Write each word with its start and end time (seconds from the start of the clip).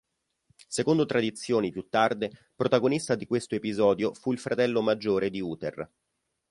Secondo 0.67 1.05
tradizioni 1.05 1.69
più 1.69 1.87
tarde, 1.87 2.49
protagonista 2.55 3.13
di 3.13 3.27
questo 3.27 3.53
episodio 3.53 4.15
fu 4.15 4.31
il 4.31 4.39
fratello 4.39 4.81
maggiore 4.81 5.29
di 5.29 5.39
Uther. 5.41 5.87